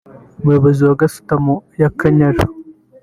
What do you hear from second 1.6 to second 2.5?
y’Akanyaru